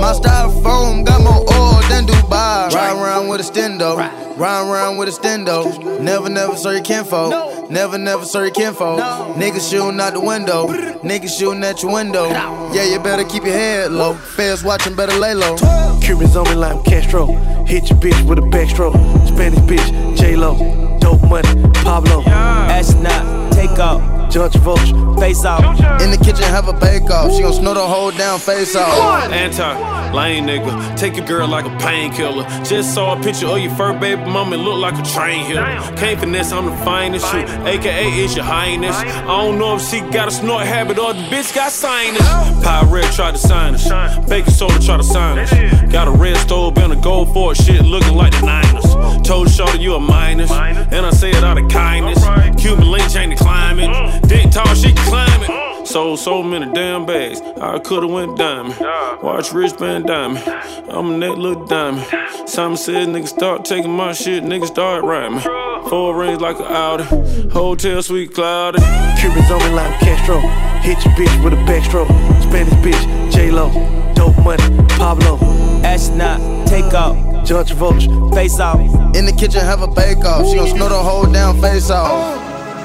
My 0.00 0.14
styrofoam 0.14 1.04
got 1.04 1.22
more 1.22 1.44
oil 1.52 1.80
than 1.90 2.06
Dubai. 2.06 2.72
Ride 2.72 2.96
around 2.96 3.28
with 3.28 3.40
a 3.40 3.44
stendo, 3.44 3.98
ride 4.38 4.66
around 4.66 4.96
with 4.96 5.10
a 5.10 5.12
stendo. 5.12 6.00
Never, 6.00 6.30
never 6.30 6.56
saw 6.56 6.70
your 6.70 6.80
kinfo. 6.80 7.68
Never, 7.70 7.98
never 7.98 8.24
saw 8.24 8.40
your 8.40 8.50
kinfo. 8.50 8.98
Niggas 9.34 9.70
shooting 9.70 10.00
out 10.00 10.14
the 10.14 10.20
window, 10.20 10.68
niggas 11.02 11.38
shooting 11.38 11.62
at 11.64 11.82
your 11.82 11.92
window. 11.92 12.28
Yeah, 12.72 12.84
you 12.84 12.98
better 12.98 13.24
keep 13.24 13.44
your 13.44 13.52
head 13.52 13.92
low. 13.92 14.14
Feds 14.14 14.64
watching, 14.64 14.96
better 14.96 15.16
lay 15.18 15.34
low. 15.34 15.56
Cubans 16.00 16.34
on 16.34 16.48
me 16.48 16.54
like 16.54 16.76
I'm 16.76 16.82
Castro. 16.82 17.26
Hit 17.66 17.90
your 17.90 17.98
bitch 17.98 18.26
with 18.26 18.38
a 18.38 18.42
backstroke. 18.42 18.94
Spanish 19.28 19.60
bitch, 19.60 20.16
J 20.16 20.34
Lo. 20.34 20.98
Dope 20.98 21.22
money, 21.28 21.62
Pablo. 21.84 22.22
Astronaut, 22.22 23.52
take 23.52 23.78
off, 23.78 24.00
John 24.30 24.48
Travolta. 24.48 25.18
face 25.18 25.44
off. 25.44 25.64
In 26.00 26.10
the 26.10 26.16
kitchen, 26.16 26.44
have 26.44 26.68
a 26.68 26.72
bake 26.72 27.10
off. 27.10 27.32
She 27.34 27.42
gon' 27.42 27.52
snort 27.52 27.76
the 27.76 27.86
whole 27.86 28.12
damn 28.12 28.38
face 28.38 28.76
off. 28.76 29.30
Anti, 29.32 30.12
lame 30.12 30.46
nigga. 30.46 30.96
Take 30.96 31.16
your 31.16 31.26
girl 31.26 31.48
like 31.48 31.64
a 31.64 31.76
painkiller. 31.78 32.44
Just 32.64 32.94
saw 32.94 33.18
a 33.18 33.22
picture 33.22 33.48
of 33.48 33.58
your 33.58 33.74
fur 33.74 33.92
baby 33.98 34.22
mama, 34.24 34.56
it 34.56 34.60
look 34.60 34.78
like 34.78 34.94
a 34.98 35.02
train 35.02 35.44
hitter. 35.44 35.62
Can't 35.96 36.20
finesse, 36.20 36.52
I'm 36.52 36.66
the 36.66 36.76
finest 36.84 37.30
shit. 37.30 37.48
AKA 37.66 38.08
is 38.20 38.36
your 38.36 38.44
highness. 38.44 38.96
I 38.96 39.26
don't 39.26 39.58
know 39.58 39.76
if 39.76 39.82
she 39.82 40.00
got 40.00 40.28
a 40.28 40.30
snort 40.30 40.64
habit 40.64 40.98
or 40.98 41.12
the 41.12 41.22
bitch 41.22 41.54
got 41.54 41.72
sinus. 41.72 42.22
Pirate 42.62 43.12
tried 43.12 43.32
to 43.32 43.38
sign 43.38 43.74
us. 43.74 43.88
Baking 44.28 44.52
soda 44.52 44.78
tried 44.78 44.98
to 44.98 45.04
sign 45.04 45.38
us. 45.38 45.50
Got 45.92 46.06
a 46.08 46.12
red 46.12 46.36
stove 46.36 46.78
and 46.78 46.92
a 46.92 46.96
gold 46.96 47.32
fork 47.34 47.56
shit 47.56 47.82
looking 47.82 48.14
like 48.14 48.32
the 48.32 48.46
Niners. 48.46 48.89
Told 49.30 49.48
Shorty 49.48 49.78
you 49.78 49.94
a 49.94 50.00
minus. 50.00 50.50
And 50.50 51.06
I 51.06 51.10
say 51.10 51.30
it 51.30 51.44
out 51.44 51.56
of 51.56 51.70
kindness. 51.70 52.18
Cuban 52.60 52.90
link 52.90 53.14
ain't 53.14 53.30
the 53.30 53.36
climate. 53.36 53.88
Mm. 53.88 54.28
Dick 54.28 54.50
tall, 54.50 54.74
she 54.74 54.92
can 54.92 55.06
climb 55.06 55.42
it. 55.44 55.48
Mm. 55.48 55.86
Sold 55.86 56.18
so 56.18 56.42
many 56.42 56.66
damn 56.74 57.06
bags, 57.06 57.40
I 57.40 57.78
could've 57.78 58.10
went 58.10 58.36
diamond. 58.36 58.76
Watch 59.22 59.52
wristband 59.52 60.06
diamond, 60.06 60.44
I'm 60.88 61.12
a 61.12 61.16
net 61.16 61.38
little 61.38 61.64
diamond. 61.64 62.04
Simon 62.48 62.76
said 62.76 63.06
niggas 63.06 63.28
start 63.28 63.64
taking 63.64 63.92
my 63.92 64.12
shit, 64.12 64.42
niggas 64.42 64.66
start 64.66 65.04
rhyming. 65.04 65.40
Four 65.88 66.16
rings 66.16 66.40
like 66.40 66.58
an 66.58 66.66
Audi, 66.66 67.04
hotel 67.50 68.02
suite 68.02 68.34
cloudy. 68.34 68.82
Cubans 69.20 69.48
on 69.48 69.60
me 69.60 69.70
like 69.76 69.96
Castro. 70.00 70.40
Hit 70.80 71.04
your 71.04 71.14
bitch 71.14 71.44
with 71.44 71.52
a 71.52 71.62
backstroke. 71.70 72.08
Spanish 72.42 72.74
bitch, 72.84 73.32
J 73.32 73.52
Lo. 73.52 73.70
Dope 74.14 74.36
money, 74.44 74.62
Pablo. 74.88 75.38
Astronaut, 75.84 76.40
take 76.70 76.94
off. 76.94 77.16
John 77.44 77.64
Travolta. 77.64 78.34
Face 78.34 78.60
off. 78.60 78.78
In 79.16 79.26
the 79.26 79.34
kitchen, 79.36 79.60
have 79.60 79.82
a 79.82 79.88
bake 79.88 80.24
off. 80.24 80.46
She 80.46 80.54
gon' 80.54 80.68
snow 80.68 80.88
the 80.88 81.02
whole 81.02 81.26
damn 81.26 81.60
face 81.60 81.90
off. 81.90 82.38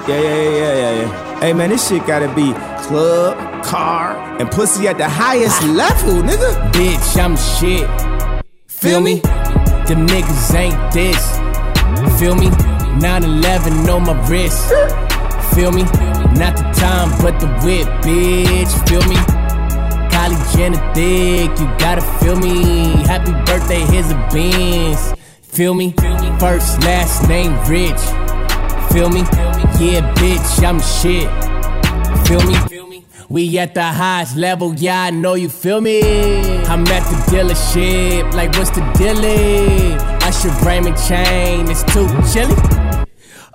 Yeah, 0.09 0.19
yeah, 0.19 0.33
yeah, 0.33 0.49
yeah, 0.49 0.73
yeah, 0.73 1.01
yeah. 1.01 1.39
Hey 1.39 1.53
man, 1.53 1.69
this 1.69 1.87
shit 1.87 2.05
gotta 2.07 2.33
be 2.33 2.53
club, 2.83 3.63
car, 3.63 4.17
and 4.39 4.49
pussy 4.49 4.87
at 4.87 4.97
the 4.97 5.07
highest 5.07 5.61
ah. 5.61 5.67
level, 5.67 6.23
nigga. 6.23 6.71
Bitch, 6.71 7.17
I'm 7.23 7.37
shit. 7.37 7.87
Feel 8.67 9.01
me? 9.01 9.19
Them 9.87 10.07
niggas 10.07 10.55
ain't 10.55 10.93
this. 10.93 11.23
Feel 12.19 12.35
me? 12.35 12.49
9-11 12.99 13.93
on 13.93 14.03
my 14.03 14.27
wrist. 14.27 14.69
Feel 15.53 15.71
me? 15.71 15.83
Not 16.33 16.57
the 16.57 16.65
time, 16.75 17.09
but 17.21 17.39
the 17.39 17.47
whip, 17.63 17.87
bitch. 18.03 18.89
Feel 18.89 19.03
me? 19.07 19.34
Jenner 20.55 20.81
you 20.97 21.67
gotta 21.77 22.01
feel 22.19 22.35
me. 22.35 23.03
Happy 23.03 23.31
birthday, 23.45 23.81
here's 23.91 24.09
a 24.09 24.15
Benz. 24.31 25.13
Feel 25.43 25.75
me? 25.75 25.93
First, 26.39 26.81
last 26.83 27.29
name, 27.29 27.53
Rich. 27.67 28.01
Feel 28.91 29.09
me? 29.09 29.19
Yeah, 29.79 30.13
bitch, 30.15 30.63
I'm 30.63 30.79
shit. 30.81 31.29
Feel 32.27 32.41
me? 32.41 33.05
We 33.29 33.57
at 33.59 33.75
the 33.75 33.83
highest 33.83 34.35
level, 34.35 34.73
yeah, 34.75 35.03
I 35.03 35.11
know 35.11 35.35
you 35.35 35.49
feel 35.49 35.81
me. 35.81 36.01
I'm 36.65 36.87
at 36.87 37.03
the 37.09 37.17
dealership, 37.31 38.33
like 38.33 38.51
what's 38.57 38.71
the 38.71 38.81
dealie? 38.97 39.95
Usher 40.23 40.49
Raymond 40.65 40.97
Chain, 41.07 41.69
it's 41.69 41.83
too 41.83 42.07
chilly. 42.33 42.74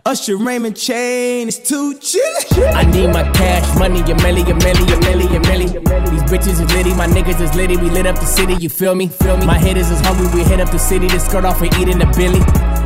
Usher 0.07 0.37
Raymond 0.37 0.76
Chain 0.76 1.49
is 1.49 1.59
too 1.59 1.99
chilly. 1.99 2.64
I 2.73 2.85
need 2.85 3.09
my 3.09 3.30
cash 3.33 3.78
money, 3.78 4.00
a 4.00 4.14
milli, 4.16 4.42
a 4.42 4.54
milli, 4.54 4.85
a 4.92 4.97
milli, 5.00 5.26
a 5.37 5.40
milli. 5.40 6.11
These 6.11 6.23
bitches 6.25 6.61
is 6.61 6.75
litty, 6.75 6.95
my 6.95 7.07
niggas 7.07 7.40
is 7.40 7.54
litty. 7.54 7.76
We 7.76 7.90
lit 7.90 8.07
up 8.07 8.16
the 8.16 8.25
city, 8.25 8.54
you 8.54 8.71
feel 8.71 8.95
me? 8.95 9.09
Feel 9.09 9.37
me? 9.37 9.47
My 9.47 9.59
hitters 9.59 9.90
is 9.90 10.00
hungry, 10.00 10.28
we 10.35 10.45
hit 10.45 10.61
up 10.61 10.71
the 10.71 10.78
city 10.78 11.09
to 11.09 11.21
skirt 11.21 11.45
off 11.45 11.61
and 11.61 11.75
eat 11.76 11.88
in 11.88 11.99
the 11.99 12.06
Billy. 12.17 12.41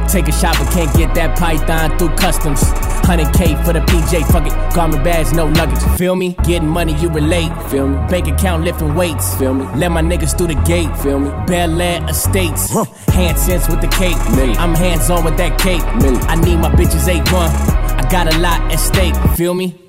Take 0.08 0.28
a 0.28 0.32
shot, 0.32 0.56
but 0.58 0.72
can't 0.72 0.94
get 0.96 1.14
that 1.14 1.38
python 1.38 1.96
through 1.98 2.14
customs. 2.16 2.62
100K 3.04 3.64
for 3.64 3.72
the 3.74 3.80
PJ, 3.80 4.26
fuck 4.32 4.46
it. 4.46 4.74
Garment 4.74 5.04
bags, 5.04 5.32
no 5.32 5.46
luggage. 5.46 5.82
Feel 5.98 6.16
me? 6.16 6.34
Getting 6.44 6.68
money, 6.68 6.94
you 7.00 7.10
relate. 7.10 7.52
Feel 7.70 7.88
me? 7.88 7.96
Bank 8.08 8.28
account 8.28 8.64
lifting 8.64 8.94
weights. 8.94 9.34
Feel 9.36 9.52
me? 9.52 9.66
Let 9.76 9.90
my 9.90 10.00
niggas 10.00 10.36
through 10.36 10.48
the 10.48 10.60
gate. 10.62 10.90
Feel 10.98 11.20
me? 11.20 11.30
Bel 11.46 11.80
Air 11.80 12.02
Estates. 12.08 12.70
Hand 13.08 13.38
sense 13.38 13.68
with 13.68 13.80
the 13.82 13.88
cake. 13.88 14.16
I'm 14.58 14.74
hands 14.74 15.10
on 15.10 15.24
with 15.24 15.36
that 15.36 15.58
cake. 15.60 15.82
I 15.82 16.34
need 16.36 16.56
my 16.56 16.70
bitches 16.70 17.06
8-1. 17.06 17.24
I 17.30 18.08
got 18.10 18.32
a 18.34 18.38
lot 18.38 18.60
at 18.72 18.80
stake. 18.80 19.14
Feel 19.36 19.54
me? 19.54 19.80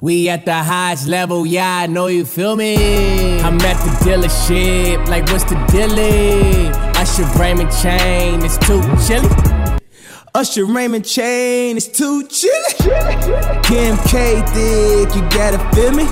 We 0.00 0.28
at 0.28 0.44
the 0.44 0.54
highest 0.54 1.08
level, 1.08 1.44
yeah, 1.44 1.78
I 1.78 1.86
know 1.88 2.06
you 2.06 2.24
feel 2.24 2.54
me. 2.54 3.40
I'm 3.40 3.60
at 3.60 3.76
the 3.82 3.90
dealership, 4.08 5.08
like 5.08 5.26
what's 5.32 5.42
the 5.42 5.56
dealie? 5.72 6.72
Usher 6.94 7.24
Raymond 7.36 7.72
Chain, 7.82 8.44
it's 8.44 8.58
too 8.58 8.80
chilly. 9.04 9.47
Usher 10.38 10.66
Raymond 10.66 11.04
Chain 11.04 11.76
is 11.76 11.88
too 11.88 12.24
chilly. 12.28 12.72
Kim 13.64 13.96
K 14.06 14.40
thick, 14.54 15.12
you 15.16 15.22
gotta 15.34 15.58
feel 15.74 15.90
me. 15.90 16.04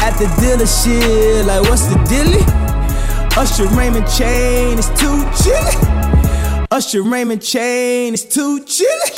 At 0.00 0.16
the 0.16 0.24
dealership, 0.40 1.44
like 1.46 1.60
what's 1.68 1.84
the 1.84 1.98
dilly? 2.08 2.40
Usher 3.36 3.66
Raymond 3.76 4.08
Chain 4.08 4.78
is 4.78 4.88
too 4.98 5.22
chilly. 5.36 6.66
Usher 6.70 7.02
Raymond 7.02 7.42
Chain 7.42 8.14
is 8.14 8.24
too 8.24 8.64
chilly. 8.64 9.10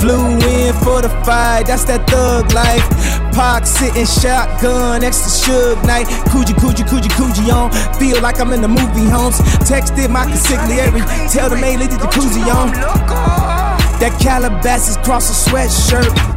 Flew 0.00 0.24
in 0.26 0.72
for 0.76 1.02
the 1.02 1.10
fight, 1.26 1.64
that's 1.66 1.84
that 1.84 2.08
thug 2.08 2.50
life. 2.54 2.88
Pac 3.34 3.66
sitting 3.66 4.06
shotgun 4.06 5.02
next 5.02 5.18
to 5.18 5.28
Suge 5.28 5.84
Knight. 5.84 6.06
Coogi, 6.32 6.54
Coogi, 6.54 6.82
Coogi, 6.88 7.10
Coogi 7.10 7.52
on. 7.52 7.70
Feel 7.98 8.22
like 8.22 8.40
I'm 8.40 8.54
in 8.54 8.62
the 8.62 8.68
movie 8.68 9.10
homes. 9.10 9.38
Texted 9.68 10.08
my 10.08 10.24
consigliere. 10.24 11.30
Tell 11.30 11.50
the 11.50 11.56
maid, 11.56 11.78
leave 11.78 11.90
the 11.90 11.96
jacuzzi 11.96 12.40
on. 12.48 13.65
That 13.98 14.20
Calabasas 14.20 14.98
cross 14.98 15.30
a 15.30 15.50
sweatshirt. 15.50 16.35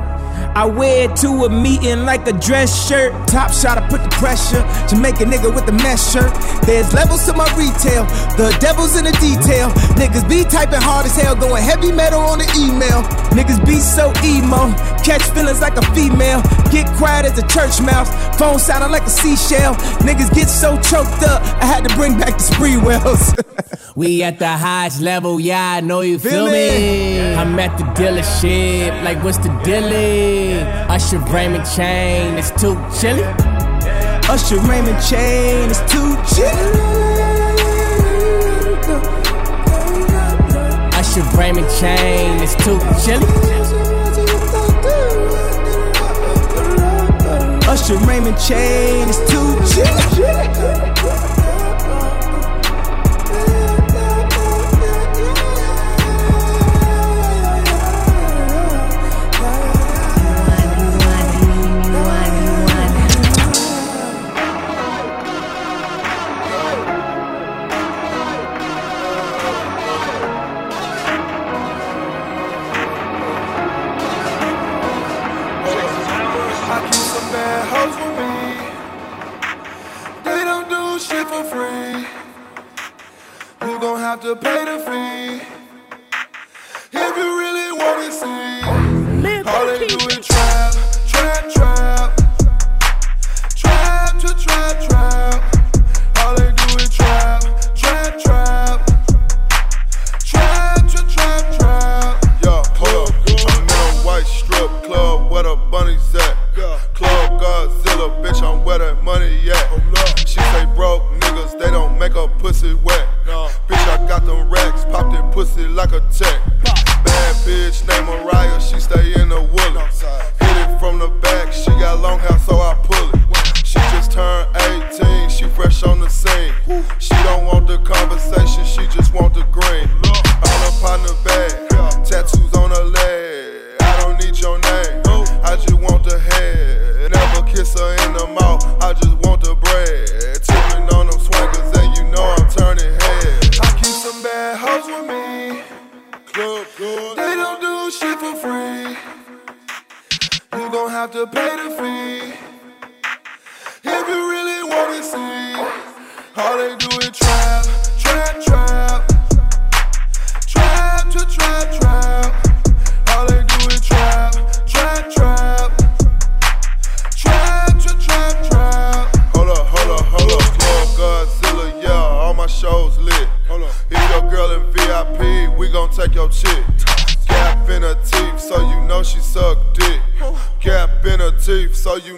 I 0.56 0.66
wear 0.66 1.10
it 1.10 1.16
to 1.18 1.46
a 1.46 1.50
meeting 1.50 2.06
like 2.06 2.28
a 2.28 2.34
dress 2.34 2.88
shirt. 2.88 3.14
Top 3.28 3.52
shot, 3.54 3.78
I 3.78 3.88
put 3.88 4.04
the 4.04 4.10
pressure. 4.10 4.62
Jamaican 4.90 5.30
nigga 5.30 5.54
with 5.54 5.66
the 5.66 5.72
mesh 5.72 6.12
shirt. 6.12 6.32
There's 6.66 6.94
levels 6.94 7.26
to 7.28 7.34
my 7.34 7.48
retail. 7.56 8.06
The 8.36 8.56
devil's 8.60 8.98
in 8.98 9.06
the 9.06 9.16
detail. 9.24 9.70
Niggas 9.96 10.28
be 10.28 10.44
typing 10.44 10.82
hard 10.82 11.06
as 11.06 11.16
hell, 11.16 11.36
going 11.36 11.64
heavy 11.64 11.92
metal 11.92 12.20
on 12.20 12.40
the 12.40 12.50
email. 12.58 13.04
Niggas 13.32 13.64
be 13.66 13.80
so 13.80 14.12
emo. 14.24 14.74
Catch 15.04 15.24
feelings 15.32 15.62
like 15.62 15.78
a 15.78 15.86
female. 15.94 16.42
Get 16.72 16.88
quiet 16.98 17.26
as 17.26 17.38
a 17.38 17.48
church 17.48 17.80
mouse. 17.82 18.10
Phone 18.38 18.60
sounding 18.60 18.92
like 18.92 19.04
a 19.04 19.10
seashell. 19.10 19.76
Niggas 20.04 20.34
get 20.34 20.48
so 20.50 20.76
choked 20.82 21.24
up, 21.24 21.42
I 21.62 21.66
had 21.66 21.88
to 21.88 21.96
bring 21.96 22.18
back 22.20 22.38
the 22.38 22.44
Sprewells. 22.44 23.36
We 23.96 24.24
at 24.24 24.40
the 24.40 24.48
highest 24.48 25.02
level, 25.02 25.42
yeah, 25.42 25.74
I 25.74 25.82
know 25.82 26.02
you 26.02 26.20
feel, 26.20 26.32
Feel 26.32 26.46
me. 26.46 27.18
me? 27.18 27.34
I'm 27.34 27.60
at 27.60 27.78
the 27.78 27.84
dealership, 28.00 29.04
like 29.04 29.22
what's 29.24 29.40
the 29.40 29.50
dilly? 30.40 30.62
Usher 30.90 31.20
Raymond 31.20 31.66
Chain, 31.76 32.38
it's 32.38 32.52
too 32.52 32.76
chilly. 33.00 33.24
Usher 34.30 34.60
Raymond 34.60 35.02
Chain 35.04 35.70
is 35.70 35.80
too 35.92 36.16
chilly. 36.34 36.80
Usher 40.94 41.24
Raymond 41.38 41.68
Chain, 41.80 42.42
it's 42.42 42.56
too 42.56 42.80
chilly. 43.04 43.26
Usher 47.68 47.98
Raymond 48.08 48.38
Chain 48.40 49.08
it's 49.08 49.20
too 49.30 49.56
chilly. 49.72 50.99
Shit 81.00 81.28
for 81.28 81.44
free. 81.46 82.06
You 83.68 83.80
gon' 83.80 84.00
have 84.00 84.20
to 84.22 84.36
pay 84.36 84.66
the 84.66 84.80
fee. 84.88 85.48
If 86.92 87.18
you 87.18 87.40
really 87.40 87.72
wanna 87.80 88.12
see, 88.12 88.39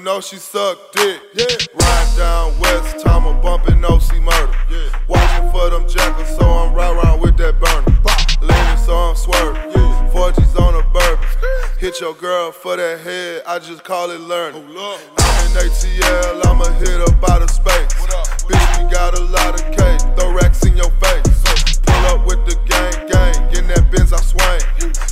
you 0.02 0.06
know 0.06 0.20
she 0.20 0.38
sucked 0.38 0.94
dick. 0.94 1.22
Yeah. 1.36 1.46
Ride 1.76 2.14
down 2.18 2.60
west, 2.60 3.06
time 3.06 3.28
of 3.28 3.40
bumping 3.44 3.86
OC 3.86 4.20
murder. 4.20 4.56
Yeah. 4.68 4.90
Watching 5.08 5.52
for 5.52 5.70
them 5.70 5.88
jackals, 5.88 6.36
so 6.38 6.44
I'm 6.44 6.74
right 6.74 6.92
around 6.92 7.22
with 7.22 7.38
that 7.38 7.60
burner. 7.60 7.86
Leaning, 8.42 8.78
so 8.78 8.96
I'm 8.96 9.16
swerving. 9.16 9.62
Yeah. 9.70 10.10
4G's 10.12 10.56
on 10.56 10.74
a 10.74 10.82
bourbon. 10.90 11.24
Hit 11.78 12.02
your 12.02 12.16
girl 12.16 12.52
for 12.52 12.78
that 12.78 13.02
head, 13.02 13.44
I 13.46 13.60
just 13.60 13.84
call 13.84 14.10
it 14.10 14.22
learning. 14.22 14.64
I'm 14.66 15.46
in 15.46 15.70
ATL, 15.70 16.48
I'ma 16.48 16.66
hit 16.82 17.00
up 17.02 17.30
out 17.30 17.44
of 17.44 17.52
space. 17.52 17.94
what 18.02 18.12
up 18.16 18.26
Bitch, 18.50 18.84
we 18.84 18.90
got 18.90 19.16
a 19.20 19.22
lot 19.22 19.54
of 19.54 19.66
cake, 19.78 20.02
throw 20.18 20.34
racks 20.34 20.66
in 20.66 20.76
your 20.78 20.90
face. 20.98 21.30
So 21.46 21.82
Pull 21.86 22.06
up 22.10 22.26
with 22.26 22.42
the 22.50 22.58
gang, 22.66 23.06
gang, 23.06 23.38
in 23.56 23.68
that 23.68 23.92
Benz 23.92 24.12
I 24.14 24.22
swing. 24.22 24.62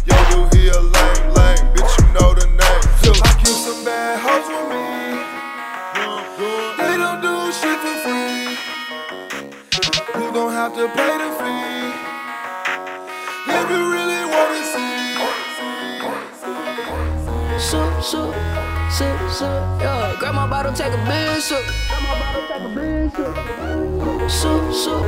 Yo, 0.09 0.17
do 0.33 0.57
he 0.57 0.69
a 0.69 0.81
lame, 0.81 1.33
lame, 1.37 1.75
bitch, 1.77 1.93
you 2.01 2.07
know 2.19 2.33
the 2.33 2.47
name. 2.47 2.68
I 3.11 3.33
keep 3.41 3.57
some 3.57 3.83
bad 3.83 4.19
hoes 4.21 4.45
with 4.53 4.69
me. 4.69 4.85
They 6.77 6.93
don't 6.97 7.21
do 7.25 7.51
shit 7.51 7.79
for 7.81 7.95
free. 8.05 8.53
You 10.21 10.31
gon' 10.31 10.53
have 10.53 10.73
to 10.75 10.85
pay 10.89 11.17
the 11.17 11.29
fee. 11.39 11.89
If 13.49 13.65
you 13.71 13.81
really 13.91 14.21
wanna 14.29 14.61
see. 14.71 15.17
Sip, 17.59 17.93
sip, 18.01 18.33
sip, 18.91 19.19
sip, 19.29 19.63
yeah. 19.81 20.15
Grab 20.19 20.35
my 20.35 20.45
bottle, 20.47 20.73
take 20.73 20.93
a 20.93 20.97
big 21.09 21.41
sip. 21.41 21.65
Grab 21.89 22.01
my 22.03 22.13
bottle, 22.21 22.45
take 22.47 22.61
a 22.61 22.69
sip. 24.29 24.29
Sip, 24.29 24.63
sip, 24.73 25.03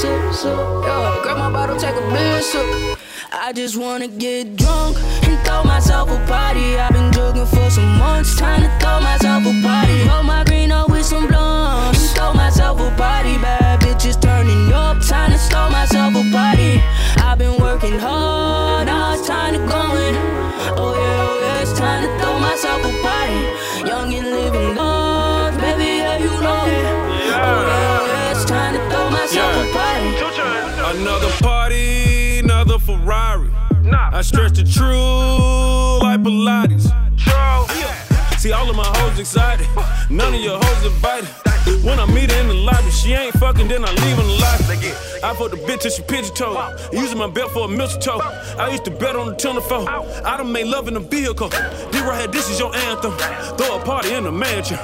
sip, 0.00 0.22
sip, 0.32 0.58
yeah. 0.86 1.20
Grab 1.22 1.36
my 1.38 1.50
bottle, 1.52 1.76
take 1.76 1.96
a 1.96 2.00
big 2.10 2.42
sip. 2.42 3.01
I 3.34 3.52
just 3.54 3.78
wanna 3.78 4.08
get 4.08 4.56
drunk 4.56 4.98
and 5.22 5.38
throw 5.46 5.64
myself 5.64 6.10
a 6.10 6.18
party. 6.26 6.78
I've 6.78 6.92
been 6.92 7.10
jogging 7.12 7.46
for 7.46 7.70
some 7.70 7.98
months, 7.98 8.36
time 8.36 8.60
to 8.60 8.68
throw 8.78 9.00
myself 9.00 9.46
a 9.46 9.62
party. 9.62 10.06
Roll 10.06 10.22
my 10.22 10.44
green 10.44 10.70
up 10.70 10.90
with 10.90 11.06
some 11.06 11.26
blunts 11.28 11.98
and 11.98 12.16
throw 12.16 12.34
myself 12.34 12.78
a 12.80 12.90
party. 12.96 13.38
Bad 13.38 13.80
bitches 13.80 14.20
turning 14.20 14.70
up, 14.72 15.00
time 15.00 15.32
to 15.32 15.38
throw 15.38 15.70
myself 15.70 16.14
a 16.14 16.30
party. 16.30 16.82
I've 17.24 17.38
been 17.38 17.58
working 17.58 17.98
hard, 17.98 18.86
now 18.86 19.14
it's 19.14 19.26
time 19.26 19.54
to 19.54 19.60
go 19.60 19.80
in. 19.96 20.14
Oh 20.76 20.92
yeah, 20.94 21.28
oh 21.28 21.40
yeah, 21.42 21.62
it's 21.62 21.78
time 21.78 22.02
to 22.02 22.21
I 34.22 34.24
stretch 34.24 34.52
the 34.52 34.62
truth 34.62 36.00
like 36.00 36.22
Pilates. 36.22 36.86
See 38.38 38.52
all 38.52 38.70
of 38.70 38.76
my 38.76 38.86
hoes 38.86 39.18
excited, 39.18 39.66
none 40.10 40.32
of 40.32 40.40
your 40.40 40.60
hoes 40.62 40.86
invited. 40.86 41.28
When 41.84 41.98
I 41.98 42.06
meet 42.06 42.30
her 42.30 42.40
in 42.40 42.46
the 42.46 42.54
lobby, 42.54 42.88
she 42.92 43.14
ain't 43.14 43.34
fucking, 43.40 43.66
then 43.66 43.84
I 43.84 43.90
leave 43.90 44.18
in 44.20 44.26
the 44.28 44.38
lobby. 44.38 44.92
I 45.24 45.34
put 45.34 45.50
the 45.50 45.56
bitch 45.56 45.80
till 45.80 45.90
she 45.90 46.02
pigeon 46.02 46.32
toe, 46.36 46.54
using 46.92 47.18
my 47.18 47.26
belt 47.26 47.50
for 47.50 47.64
a 47.64 47.68
mistletoe. 47.68 48.20
I 48.60 48.68
used 48.70 48.84
to 48.84 48.92
bet 48.92 49.16
on 49.16 49.26
the 49.26 49.34
telephone. 49.34 49.88
I 49.88 50.36
done 50.36 50.52
made 50.52 50.68
love 50.68 50.86
in 50.86 50.94
the 50.94 51.00
vehicle. 51.00 51.48
This 51.48 52.02
right 52.02 52.30
this 52.30 52.48
is 52.48 52.60
your 52.60 52.72
anthem. 52.76 53.10
Throw 53.58 53.80
a 53.80 53.84
party 53.84 54.12
in 54.12 54.22
the 54.22 54.30
mansion, 54.30 54.76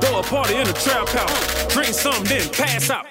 throw 0.00 0.20
a 0.20 0.22
party 0.22 0.54
in 0.54 0.66
the 0.66 0.72
trap 0.72 1.06
house. 1.08 1.66
Drink 1.66 1.92
something, 1.92 2.24
then 2.24 2.48
pass 2.48 2.88
out. 2.88 3.04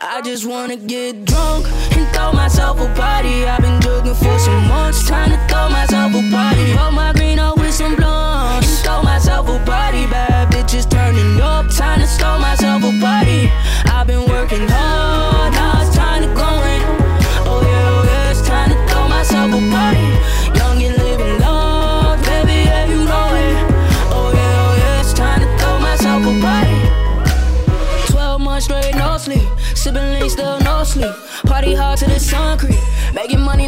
I 0.00 0.20
just 0.24 0.44
wanna 0.46 0.76
get 0.76 1.24
drunk 1.24 1.66
throw 2.14 2.32
myself 2.32 2.80
a 2.80 2.86
party. 2.94 3.44
I've 3.44 3.60
been 3.60 3.80
jogging 3.82 4.14
for 4.14 4.38
some 4.38 4.68
months, 4.68 5.08
time 5.08 5.30
to 5.30 5.38
throw 5.48 5.68
myself 5.68 6.14
a 6.14 6.22
party. 6.30 6.72
Roll 6.74 6.92
my 6.92 7.12
green 7.12 7.38
up 7.38 7.58
with 7.58 7.74
some 7.74 7.96
blunts 7.96 8.84
throw 8.84 9.02
myself 9.02 9.48
a 9.48 9.58
party. 9.64 10.06
Bad 10.06 10.52
bitches 10.52 10.88
turning 10.88 11.40
up, 11.40 11.68
time 11.70 12.00
to 12.00 12.06
throw 12.06 12.38
myself 12.38 12.82
a 12.84 12.92
party. 13.00 13.50
I've 13.90 14.06
been 14.06 14.24
working 14.28 14.68
hard, 14.68 15.33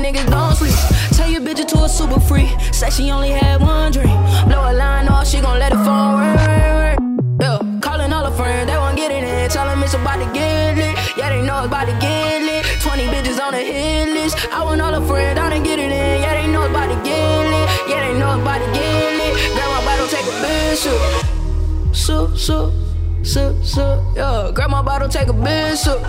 niggas 0.07 0.31
don't 0.31 0.55
sleep. 0.55 0.75
Tell 1.16 1.31
your 1.31 1.40
bitch 1.40 1.66
to 1.66 1.79
a 1.85 1.88
super 1.88 2.21
free. 2.21 2.49
Say 2.73 2.90
she 2.90 3.11
only 3.11 3.31
had 3.31 3.61
one 3.61 3.90
dream. 3.90 4.19
Blow 4.47 4.71
a 4.71 4.73
line 4.73 5.09
off, 5.09 5.27
she 5.27 5.40
gon' 5.40 5.59
let 5.59 5.73
it 5.73 5.77
ring. 5.77 7.38
Yeah, 7.40 7.59
calling 7.81 8.12
all 8.12 8.25
her 8.25 8.37
friends, 8.37 8.71
they 8.71 8.77
won't 8.77 8.97
get 8.97 9.11
it 9.11 9.25
in. 9.25 9.51
Tell 9.51 9.66
them 9.66 9.83
it's 9.83 9.95
about 9.95 10.19
to 10.23 10.29
get 10.33 10.77
lit. 10.77 10.95
Yeah, 11.16 11.31
they 11.31 11.42
know 11.42 11.59
it's 11.59 11.66
about 11.66 11.87
to 11.87 11.97
get 11.99 12.42
lit. 12.49 12.64
20 12.83 13.07
bitches 13.12 13.40
on 13.40 13.53
the 13.53 13.59
hit 13.59 14.09
list. 14.14 14.37
I 14.53 14.62
want 14.62 14.81
all 14.81 14.95
her 14.95 15.07
friends, 15.07 15.37
down 15.37 15.53
and 15.53 15.64
get 15.64 15.79
it 15.79 15.90
in. 15.90 16.21
Yeah, 16.23 16.35
they 16.40 16.47
know 16.53 16.62
it's 16.62 16.71
about 16.71 16.88
to 16.95 16.99
get 17.03 17.42
lit. 17.53 17.66
Yeah, 17.90 18.01
they 18.07 18.19
know 18.19 18.31
it's 18.35 18.42
about 18.42 18.59
to 18.62 18.69
get 18.79 19.11
lit. 19.19 19.35
Grab 19.55 19.69
my 19.75 19.83
bottle, 19.88 20.09
take 20.14 20.27
a 20.27 20.37
big 20.42 20.77
sip. 20.83 21.01
Sip, 21.92 22.38
sip 22.38 22.87
sip, 23.27 23.64
sip, 23.64 23.99
yeah. 24.14 24.51
Grab 24.55 24.71
my 24.71 24.83
bottle, 24.83 25.09
take 25.09 25.29
a 25.29 25.33
big 25.33 25.77
sip. 25.77 26.01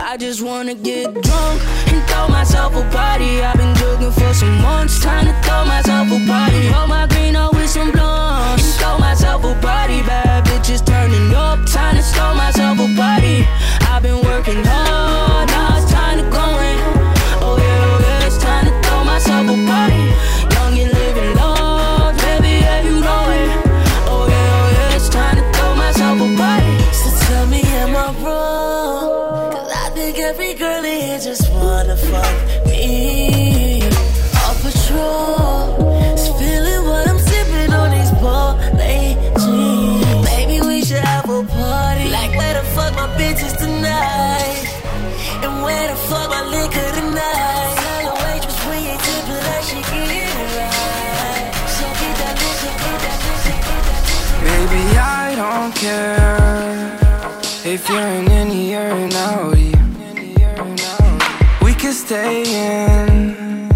I 0.00 0.16
just 0.16 0.42
wanna 0.42 0.74
get 0.74 1.12
drunk 1.12 1.62
and 1.92 2.02
throw 2.08 2.28
myself 2.28 2.74
a 2.74 2.82
party. 2.90 3.42
I've 3.42 3.56
been 3.56 3.74
jogging 3.76 4.12
for 4.12 4.32
some 4.32 4.60
months, 4.62 5.00
time 5.00 5.26
to 5.26 5.32
throw 5.42 5.64
myself 5.64 6.08
a 6.08 6.18
party. 6.26 6.68
Roll 6.70 6.86
my 6.86 7.06
green 7.08 7.36
up 7.36 7.52
with 7.52 7.68
some 7.68 7.90
blunts 7.90 8.62
and 8.64 8.74
throw 8.80 8.98
myself 8.98 9.44
a 9.44 9.54
party. 9.60 10.02
Bad 10.02 10.46
bitches 10.46 10.84
turning 10.86 11.34
up, 11.34 11.58
time 11.66 11.96
to 11.96 12.02
throw 12.02 12.34
myself 12.34 12.78
a 12.78 12.88
party. 12.96 13.46
I've 13.90 14.02
been 14.02 14.22
working 14.24 14.64
hard, 14.64 15.27
wanna 31.78 31.96
fuck 31.96 32.66
me. 32.66 33.82
On 34.46 34.54
patrol, 34.66 35.94
is 36.14 36.26
feeling 36.38 36.82
what 36.90 37.04
I'm 37.08 37.20
sipping 37.30 37.72
on 37.72 37.90
these 37.96 38.12
jeans. 39.42 40.24
Maybe 40.30 40.56
we 40.66 40.76
should 40.84 41.04
have 41.12 41.30
a 41.30 41.44
party. 41.44 42.06
Like 42.18 42.32
where 42.38 42.54
the 42.58 42.64
fuck 42.74 42.92
my 43.00 43.06
bitches 43.18 43.54
tonight? 43.64 44.64
And 45.44 45.62
where 45.64 45.86
the 45.92 45.98
fuck 46.08 46.28
my 46.30 46.42
liquor 46.54 46.88
tonight? 46.98 47.76
Waitress 48.22 48.60
we 48.66 48.76
ain't 48.90 49.02
tipping 49.06 49.42
she 49.68 49.78
get 49.90 50.10
it 50.22 50.34
right. 50.58 51.46
So 51.76 51.84
get 52.00 52.14
that 52.22 52.36
liquor. 52.62 52.98
Baby, 54.48 54.82
I 54.98 55.26
don't 55.42 55.72
care 55.84 56.78
if 57.72 57.88
you're 57.88 58.12
in 58.36 58.47
stay 62.08 62.40
in, 62.40 63.68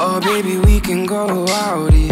oh 0.00 0.18
baby, 0.24 0.56
we 0.56 0.80
can 0.80 1.04
go 1.04 1.44
outie. 1.44 2.08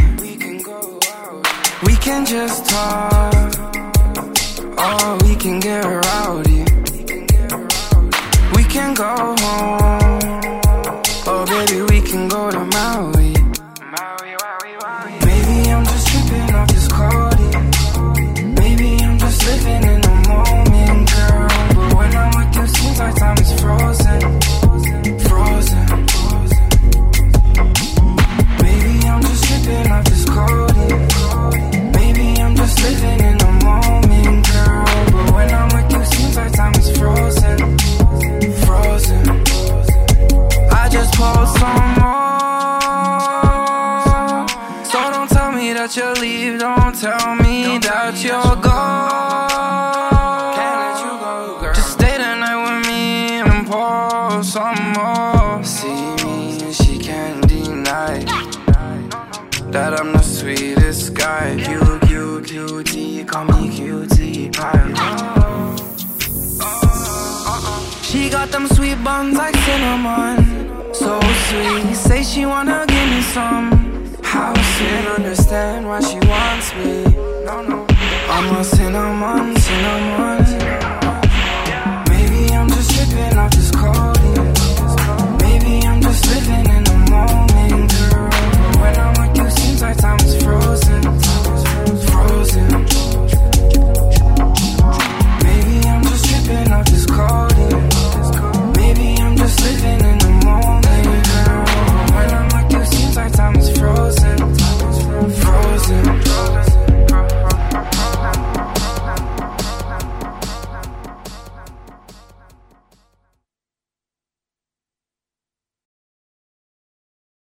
We 1.87 1.97
can 1.97 2.27
just 2.27 2.69
talk, 2.69 3.33
oh 4.77 5.19
we 5.25 5.35
can 5.35 5.61
get 5.61 5.83
rowdy. 5.87 6.65
We 8.55 8.63
can 8.65 8.93
go 8.93 9.35
home, 9.41 9.94
She 68.15 68.31
got 68.31 68.53
them 68.53 68.69
sweet 68.69 69.03
buns 69.03 69.37
like 69.37 69.57
cinnamon, 69.67 70.95
so 70.95 71.19
sweet. 71.49 71.97
Say 71.97 72.23
she 72.23 72.47
wanna 72.47 72.85
give 72.87 73.09
me 73.11 73.21
some. 73.21 73.67
House 74.23 74.81
and 74.81 75.09
understand 75.19 75.85
why 75.89 75.99
she 75.99 76.21
wants 76.29 76.73
me. 76.77 77.03
No, 77.45 77.61
no. 77.71 77.85
I'm 78.31 78.55
a 78.55 78.63
cinnamon, 78.63 79.57
cinnamon. 79.57 80.44